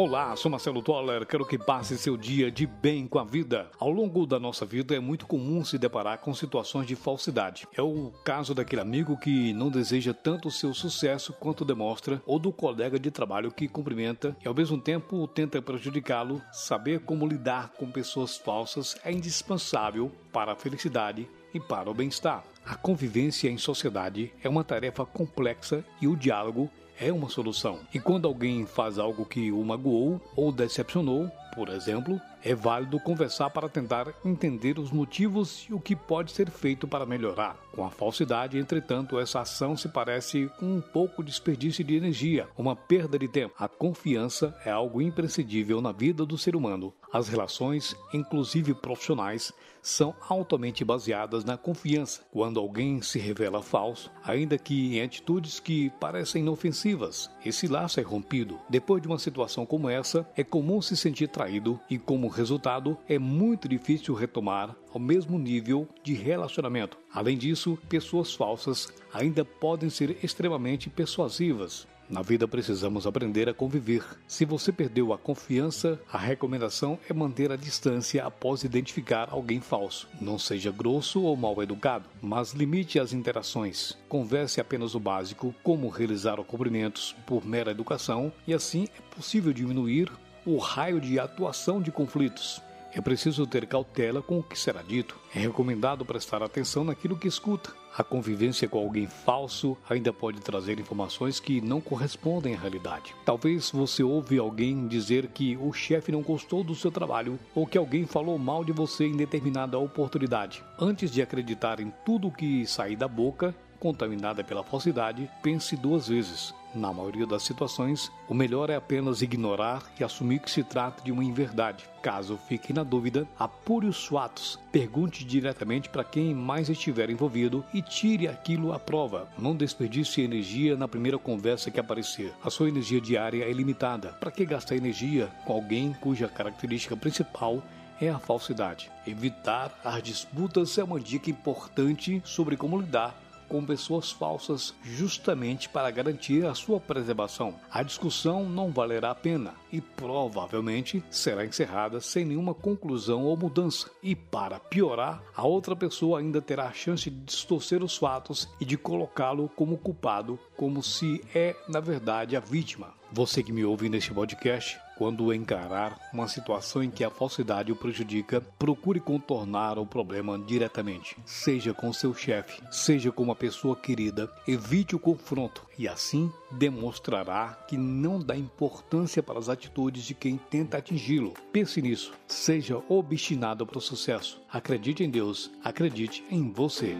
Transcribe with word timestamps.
Olá, 0.00 0.36
sou 0.36 0.48
Marcelo 0.48 0.80
Toller, 0.80 1.26
quero 1.26 1.44
que 1.44 1.58
passe 1.58 1.98
seu 1.98 2.16
dia 2.16 2.52
de 2.52 2.68
bem 2.68 3.08
com 3.08 3.18
a 3.18 3.24
vida. 3.24 3.68
Ao 3.80 3.90
longo 3.90 4.26
da 4.26 4.38
nossa 4.38 4.64
vida 4.64 4.94
é 4.94 5.00
muito 5.00 5.26
comum 5.26 5.64
se 5.64 5.76
deparar 5.76 6.18
com 6.18 6.32
situações 6.32 6.86
de 6.86 6.94
falsidade. 6.94 7.66
É 7.76 7.82
o 7.82 8.12
caso 8.22 8.54
daquele 8.54 8.80
amigo 8.80 9.18
que 9.18 9.52
não 9.52 9.68
deseja 9.68 10.14
tanto 10.14 10.46
o 10.46 10.52
seu 10.52 10.72
sucesso 10.72 11.32
quanto 11.32 11.64
demonstra, 11.64 12.22
ou 12.24 12.38
do 12.38 12.52
colega 12.52 12.96
de 12.96 13.10
trabalho 13.10 13.50
que 13.50 13.66
cumprimenta 13.66 14.36
e 14.40 14.46
ao 14.46 14.54
mesmo 14.54 14.80
tempo 14.80 15.26
tenta 15.26 15.60
prejudicá-lo. 15.60 16.40
Saber 16.52 17.00
como 17.00 17.26
lidar 17.26 17.70
com 17.70 17.90
pessoas 17.90 18.36
falsas 18.36 18.94
é 19.04 19.10
indispensável 19.10 20.12
para 20.32 20.52
a 20.52 20.56
felicidade 20.56 21.28
e 21.52 21.60
para 21.60 21.90
o 21.90 21.94
bem-estar. 21.94 22.44
A 22.64 22.74
convivência 22.74 23.48
em 23.48 23.56
sociedade 23.56 24.32
é 24.42 24.48
uma 24.48 24.64
tarefa 24.64 25.04
complexa 25.06 25.84
e 26.00 26.06
o 26.06 26.16
diálogo 26.16 26.70
é 27.00 27.12
uma 27.12 27.28
solução. 27.28 27.80
E 27.94 28.00
quando 28.00 28.26
alguém 28.26 28.66
faz 28.66 28.98
algo 28.98 29.24
que 29.24 29.52
o 29.52 29.64
magoou 29.64 30.20
ou 30.36 30.52
decepcionou, 30.52 31.30
por 31.58 31.70
exemplo, 31.70 32.20
é 32.40 32.54
válido 32.54 33.00
conversar 33.00 33.50
para 33.50 33.68
tentar 33.68 34.14
entender 34.24 34.78
os 34.78 34.92
motivos 34.92 35.66
e 35.68 35.74
o 35.74 35.80
que 35.80 35.96
pode 35.96 36.30
ser 36.30 36.48
feito 36.48 36.86
para 36.86 37.04
melhorar. 37.04 37.56
Com 37.72 37.84
a 37.84 37.90
falsidade, 37.90 38.56
entretanto, 38.56 39.18
essa 39.18 39.40
ação 39.40 39.76
se 39.76 39.88
parece 39.88 40.48
com 40.56 40.66
um 40.66 40.80
pouco 40.80 41.20
desperdício 41.20 41.82
de 41.82 41.96
energia, 41.96 42.48
uma 42.56 42.76
perda 42.76 43.18
de 43.18 43.26
tempo. 43.26 43.56
A 43.58 43.66
confiança 43.66 44.56
é 44.64 44.70
algo 44.70 45.02
imprescindível 45.02 45.80
na 45.80 45.90
vida 45.90 46.24
do 46.24 46.38
ser 46.38 46.54
humano. 46.54 46.94
As 47.12 47.26
relações, 47.26 47.96
inclusive 48.12 48.74
profissionais, 48.74 49.52
são 49.80 50.14
altamente 50.28 50.84
baseadas 50.84 51.44
na 51.44 51.56
confiança. 51.56 52.20
Quando 52.30 52.60
alguém 52.60 53.00
se 53.00 53.18
revela 53.18 53.62
falso, 53.62 54.10
ainda 54.22 54.58
que 54.58 54.98
em 54.98 55.02
atitudes 55.02 55.58
que 55.58 55.90
parecem 55.98 56.42
inofensivas, 56.42 57.30
esse 57.44 57.66
laço 57.66 57.98
é 57.98 58.02
rompido. 58.02 58.60
Depois 58.68 59.00
de 59.00 59.08
uma 59.08 59.18
situação 59.18 59.64
como 59.64 59.88
essa, 59.88 60.28
é 60.36 60.44
comum 60.44 60.82
se 60.82 60.96
sentir 60.96 61.28
traído 61.28 61.47
e, 61.88 61.98
como 61.98 62.28
resultado, 62.28 62.96
é 63.08 63.18
muito 63.18 63.68
difícil 63.68 64.14
retomar 64.14 64.76
ao 64.92 65.00
mesmo 65.00 65.38
nível 65.38 65.88
de 66.02 66.14
relacionamento. 66.14 66.98
Além 67.12 67.36
disso, 67.36 67.78
pessoas 67.88 68.34
falsas 68.34 68.92
ainda 69.12 69.44
podem 69.44 69.90
ser 69.90 70.18
extremamente 70.22 70.90
persuasivas. 70.90 71.86
Na 72.08 72.22
vida 72.22 72.48
precisamos 72.48 73.06
aprender 73.06 73.50
a 73.50 73.54
conviver. 73.54 74.02
Se 74.26 74.46
você 74.46 74.72
perdeu 74.72 75.12
a 75.12 75.18
confiança, 75.18 76.00
a 76.10 76.16
recomendação 76.16 76.98
é 77.06 77.12
manter 77.12 77.52
a 77.52 77.56
distância 77.56 78.24
após 78.24 78.64
identificar 78.64 79.28
alguém 79.30 79.60
falso. 79.60 80.08
Não 80.18 80.38
seja 80.38 80.70
grosso 80.70 81.22
ou 81.22 81.36
mal 81.36 81.62
educado, 81.62 82.08
mas 82.22 82.54
limite 82.54 82.98
as 82.98 83.12
interações. 83.12 83.94
Converse 84.08 84.58
apenas 84.58 84.94
o 84.94 85.00
básico, 85.00 85.54
como 85.62 85.90
realizar 85.90 86.42
cumprimentos 86.44 87.14
por 87.26 87.44
mera 87.44 87.72
educação, 87.72 88.32
e 88.46 88.54
assim 88.54 88.88
é 88.96 89.14
possível 89.14 89.52
diminuir 89.52 90.10
o 90.48 90.58
raio 90.58 91.00
de 91.00 91.18
atuação 91.18 91.80
de 91.80 91.92
conflitos. 91.92 92.62
É 92.94 93.00
preciso 93.02 93.46
ter 93.46 93.66
cautela 93.66 94.22
com 94.22 94.38
o 94.38 94.42
que 94.42 94.58
será 94.58 94.80
dito. 94.80 95.14
É 95.34 95.40
recomendado 95.40 96.06
prestar 96.06 96.42
atenção 96.42 96.84
naquilo 96.84 97.18
que 97.18 97.28
escuta. 97.28 97.70
A 97.96 98.02
convivência 98.02 98.66
com 98.68 98.78
alguém 98.78 99.06
falso 99.06 99.76
ainda 99.90 100.12
pode 100.12 100.40
trazer 100.40 100.80
informações 100.80 101.38
que 101.38 101.60
não 101.60 101.80
correspondem 101.80 102.54
à 102.54 102.58
realidade. 102.58 103.14
Talvez 103.26 103.70
você 103.70 104.02
ouve 104.02 104.38
alguém 104.38 104.86
dizer 104.88 105.26
que 105.28 105.56
o 105.56 105.72
chefe 105.72 106.10
não 106.10 106.22
gostou 106.22 106.64
do 106.64 106.74
seu 106.74 106.90
trabalho 106.90 107.38
ou 107.54 107.66
que 107.66 107.76
alguém 107.76 108.06
falou 108.06 108.38
mal 108.38 108.64
de 108.64 108.72
você 108.72 109.04
em 109.04 109.16
determinada 109.16 109.78
oportunidade. 109.78 110.64
Antes 110.78 111.10
de 111.10 111.20
acreditar 111.20 111.80
em 111.80 111.92
tudo 112.06 112.30
que 112.30 112.64
sair 112.66 112.96
da 112.96 113.06
boca, 113.06 113.54
contaminada 113.78 114.42
pela 114.42 114.64
falsidade, 114.64 115.28
pense 115.42 115.76
duas 115.76 116.08
vezes. 116.08 116.54
Na 116.74 116.92
maioria 116.92 117.26
das 117.26 117.42
situações, 117.42 118.12
o 118.28 118.34
melhor 118.34 118.68
é 118.68 118.76
apenas 118.76 119.22
ignorar 119.22 119.82
e 119.98 120.04
assumir 120.04 120.38
que 120.40 120.50
se 120.50 120.62
trata 120.62 121.02
de 121.02 121.10
uma 121.10 121.24
inverdade. 121.24 121.84
Caso 122.02 122.38
fique 122.46 122.72
na 122.72 122.82
dúvida, 122.82 123.26
apure 123.38 123.86
os 123.86 124.06
fatos, 124.06 124.58
pergunte 124.70 125.24
diretamente 125.24 125.88
para 125.88 126.04
quem 126.04 126.34
mais 126.34 126.68
estiver 126.68 127.08
envolvido 127.08 127.64
e 127.72 127.80
tire 127.80 128.28
aquilo 128.28 128.72
à 128.72 128.78
prova. 128.78 129.28
Não 129.38 129.56
desperdice 129.56 130.20
energia 130.20 130.76
na 130.76 130.86
primeira 130.86 131.18
conversa 131.18 131.70
que 131.70 131.80
aparecer. 131.80 132.34
A 132.44 132.50
sua 132.50 132.68
energia 132.68 133.00
diária 133.00 133.44
é 133.44 133.52
limitada. 133.52 134.10
Para 134.20 134.30
que 134.30 134.44
gastar 134.44 134.76
energia 134.76 135.30
com 135.46 135.54
alguém 135.54 135.94
cuja 135.94 136.28
característica 136.28 136.96
principal 136.96 137.62
é 138.00 138.10
a 138.10 138.18
falsidade? 138.18 138.90
Evitar 139.06 139.76
as 139.82 140.02
disputas 140.02 140.76
é 140.76 140.84
uma 140.84 141.00
dica 141.00 141.30
importante 141.30 142.20
sobre 142.24 142.56
como 142.56 142.78
lidar 142.78 143.14
com 143.48 143.64
pessoas 143.64 144.10
falsas 144.10 144.74
justamente 144.84 145.68
para 145.68 145.90
garantir 145.90 146.46
a 146.46 146.54
sua 146.54 146.78
preservação. 146.78 147.54
A 147.70 147.82
discussão 147.82 148.48
não 148.48 148.70
valerá 148.70 149.10
a 149.10 149.14
pena 149.14 149.54
e 149.72 149.80
provavelmente 149.80 151.02
será 151.10 151.44
encerrada 151.44 152.00
sem 152.00 152.24
nenhuma 152.24 152.54
conclusão 152.54 153.24
ou 153.24 153.36
mudança. 153.36 153.90
E 154.02 154.14
para 154.14 154.60
piorar, 154.60 155.22
a 155.34 155.46
outra 155.46 155.74
pessoa 155.74 156.20
ainda 156.20 156.40
terá 156.40 156.66
a 156.66 156.72
chance 156.72 157.10
de 157.10 157.16
distorcer 157.24 157.82
os 157.82 157.96
fatos 157.96 158.48
e 158.60 158.64
de 158.64 158.76
colocá-lo 158.76 159.48
como 159.56 159.78
culpado, 159.78 160.38
como 160.56 160.82
se 160.82 161.22
é, 161.34 161.56
na 161.68 161.80
verdade, 161.80 162.36
a 162.36 162.40
vítima. 162.40 162.94
Você 163.10 163.42
que 163.42 163.52
me 163.52 163.64
ouve 163.64 163.88
neste 163.88 164.12
podcast, 164.12 164.78
quando 164.98 165.32
encarar 165.32 165.96
uma 166.12 166.26
situação 166.26 166.82
em 166.82 166.90
que 166.90 167.04
a 167.04 167.10
falsidade 167.10 167.70
o 167.70 167.76
prejudica, 167.76 168.40
procure 168.58 168.98
contornar 168.98 169.78
o 169.78 169.86
problema 169.86 170.36
diretamente, 170.36 171.16
seja 171.24 171.72
com 171.72 171.92
seu 171.92 172.12
chefe, 172.12 172.60
seja 172.68 173.12
com 173.12 173.22
uma 173.22 173.36
pessoa 173.36 173.76
querida. 173.76 174.28
Evite 174.46 174.96
o 174.96 174.98
confronto 174.98 175.64
e 175.78 175.86
assim 175.86 176.32
demonstrará 176.50 177.56
que 177.68 177.76
não 177.76 178.18
dá 178.18 178.36
importância 178.36 179.22
para 179.22 179.38
as 179.38 179.48
atitudes 179.48 180.02
de 180.02 180.14
quem 180.14 180.36
tenta 180.36 180.78
atingi-lo. 180.78 181.34
Pense 181.52 181.80
nisso. 181.80 182.12
Seja 182.26 182.82
obstinado 182.88 183.64
para 183.64 183.78
o 183.78 183.80
sucesso. 183.80 184.40
Acredite 184.50 185.04
em 185.04 185.10
Deus, 185.10 185.48
acredite 185.62 186.24
em 186.28 186.50
você. 186.50 186.96